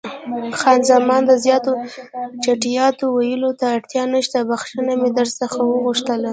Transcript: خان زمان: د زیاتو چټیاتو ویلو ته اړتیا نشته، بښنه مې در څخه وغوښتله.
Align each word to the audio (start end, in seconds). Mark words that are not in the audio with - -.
خان 0.59 0.79
زمان: 0.91 1.21
د 1.25 1.31
زیاتو 1.45 1.71
چټیاتو 2.43 3.05
ویلو 3.17 3.49
ته 3.59 3.65
اړتیا 3.77 4.03
نشته، 4.15 4.37
بښنه 4.49 4.93
مې 5.01 5.09
در 5.17 5.27
څخه 5.39 5.59
وغوښتله. 5.63 6.29